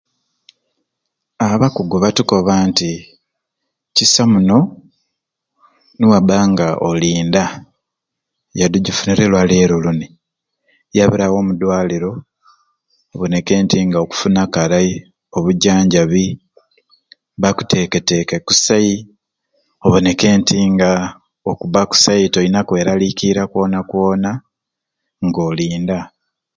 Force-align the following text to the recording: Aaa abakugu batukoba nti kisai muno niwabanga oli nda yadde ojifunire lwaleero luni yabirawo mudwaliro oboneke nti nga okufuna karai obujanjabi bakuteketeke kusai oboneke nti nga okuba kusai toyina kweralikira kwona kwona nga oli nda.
Aaa 1.41 1.53
abakugu 1.57 1.95
batukoba 2.03 2.53
nti 2.69 2.91
kisai 3.95 4.29
muno 4.31 4.57
niwabanga 5.97 6.67
oli 6.87 7.09
nda 7.25 7.45
yadde 8.59 8.77
ojifunire 8.79 9.23
lwaleero 9.31 9.75
luni 9.85 10.07
yabirawo 10.97 11.37
mudwaliro 11.47 12.11
oboneke 13.13 13.53
nti 13.63 13.77
nga 13.87 13.97
okufuna 14.03 14.41
karai 14.53 14.91
obujanjabi 15.37 16.25
bakuteketeke 17.41 18.37
kusai 18.47 18.93
oboneke 19.85 20.27
nti 20.39 20.57
nga 20.73 20.91
okuba 21.49 21.81
kusai 21.89 22.25
toyina 22.33 22.59
kweralikira 22.67 23.43
kwona 23.51 23.79
kwona 23.89 24.31
nga 25.27 25.41
oli 25.49 25.65
nda. 25.81 25.99